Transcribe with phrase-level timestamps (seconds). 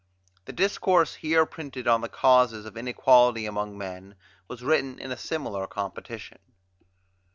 [0.45, 4.15] The discourse here printed on the causes of inequality among men
[4.47, 6.39] was written in a similar competition.